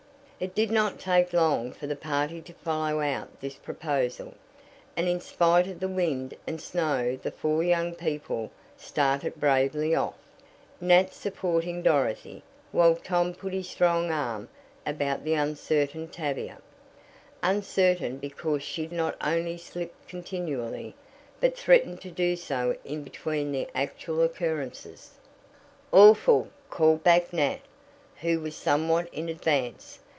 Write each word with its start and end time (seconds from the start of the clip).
It 0.43 0.55
did 0.55 0.71
not 0.71 0.99
take 0.99 1.33
long 1.33 1.71
for 1.71 1.85
the 1.85 1.95
party 1.95 2.41
to 2.41 2.53
follow 2.55 2.99
out 2.99 3.41
this 3.41 3.53
proposal, 3.57 4.33
and 4.97 5.07
in 5.07 5.21
spite 5.21 5.67
of 5.67 5.79
the 5.79 5.87
wind 5.87 6.33
and 6.47 6.59
snow 6.59 7.15
the 7.21 7.29
four 7.29 7.61
young 7.63 7.93
people 7.93 8.49
started 8.75 9.35
bravely 9.35 9.93
off, 9.93 10.17
Nat 10.79 11.13
supporting 11.13 11.83
Dorothy, 11.83 12.41
while 12.71 12.95
Tom 12.95 13.35
put 13.35 13.53
his 13.53 13.69
strong 13.69 14.09
arm 14.09 14.49
about 14.83 15.23
the 15.23 15.35
uncertain 15.35 16.07
Tavia 16.07 16.57
uncertain 17.43 18.17
because 18.17 18.63
she 18.63 18.87
not 18.87 19.15
only 19.21 19.57
slipped 19.59 20.07
continually, 20.07 20.95
but 21.39 21.55
threatened 21.55 22.01
to 22.01 22.09
do 22.09 22.35
so 22.35 22.75
in 22.83 23.03
between 23.03 23.51
the 23.51 23.69
actual 23.75 24.23
occurrences. 24.23 25.11
"Awful!" 25.91 26.47
called 26.71 27.03
back 27.03 27.31
Nat, 27.31 27.59
who 28.21 28.39
was 28.39 28.55
somewhat 28.55 29.07
in 29.13 29.29
advance. 29.29 29.99